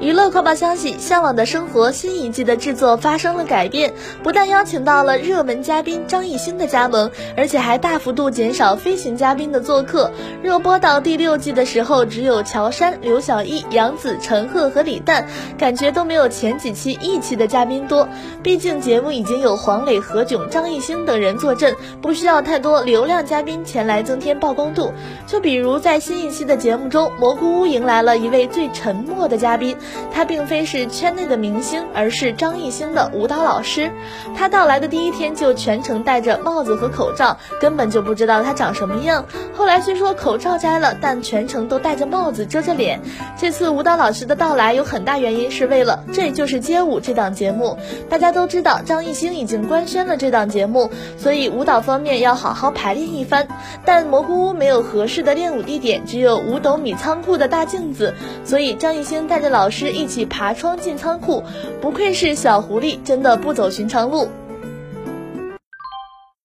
[0.00, 3.92] 娱乐快报消息：《向往的生活》新一季的制作发生了改变，
[4.22, 10.12] 不但邀请到了热门嘉宾张艺兴的加盟，而且还大幅度减少飞行嘉宾的做客。
[10.40, 15.26] 热播到第六季的时候，只有乔杉、刘晓毅、杨紫、陈赫和李诞，
[15.58, 18.08] 感觉都没有前几期义气的嘉宾多。
[18.40, 24.92] 毕竟节目已经有黄磊、何炅、张艺兴等人坐镇，不需要太多流量嘉宾前来增添曝光度。
[25.26, 29.76] 就比如在新一期的节目中，蘑菇屋迎来了一位最沉默的嘉宾。
[30.12, 33.90] 他并非是圈内的明星，而是张艺兴的舞蹈老师。
[34.36, 39.24] 他到来的第一天就全程戴着帽子和口罩，根本就不知道他长什么样。
[39.54, 43.00] 后来虽说口罩摘了，但全程都戴着帽子遮着脸。
[43.36, 47.76] 这次舞蹈老师的到来有很大原因是为了《这就是街舞》这档节目。
[48.08, 53.46] 大家都知道张艺兴已经官宣了这档节目，所以舞蹈方面要好好排练一番。
[53.84, 59.90] 但蘑菇屋没有合适的练舞地点，只有五斗米仓库的大镜子，所以张艺兴带着老老师。
[59.90, 61.44] 一起爬窗进仓库，
[61.82, 64.28] 不愧是小狐狸，真的不走寻常路。